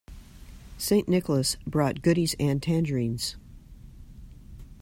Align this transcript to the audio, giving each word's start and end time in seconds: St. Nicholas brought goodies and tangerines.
St. 0.79 1.07
Nicholas 1.07 1.57
brought 1.67 2.01
goodies 2.01 2.33
and 2.39 2.59
tangerines. 2.59 3.35